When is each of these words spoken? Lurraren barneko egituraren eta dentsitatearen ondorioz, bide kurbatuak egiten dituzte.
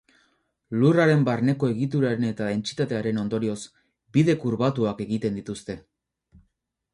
Lurraren 0.83 1.25
barneko 1.27 1.69
egituraren 1.73 2.25
eta 2.29 2.47
dentsitatearen 2.53 3.19
ondorioz, 3.25 3.59
bide 4.19 4.37
kurbatuak 4.45 5.05
egiten 5.07 5.39
dituzte. 5.43 5.79